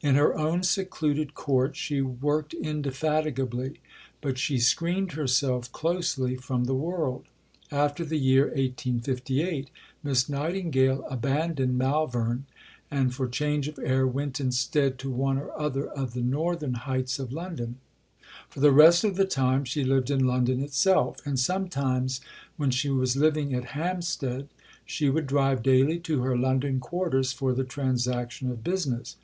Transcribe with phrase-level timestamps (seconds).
[0.00, 3.80] In her own secluded court she worked indefatigably,
[4.22, 7.24] but she screened herself closely from the world.
[7.70, 9.68] After the year 1858,
[10.02, 12.46] Miss Nightingale abandoned Malvern,
[12.90, 17.18] and for change of air went instead to one or other of the Northern Heights
[17.18, 17.76] of London.
[18.48, 22.22] For the rest of the time she lived in London itself; and sometimes,
[22.56, 24.48] when she was living at Hampstead,
[24.86, 29.16] she would drive daily to her London quarters for the transaction of business.